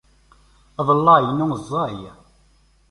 [0.79, 1.99] Aḍellaɛ-inu ẓẓay.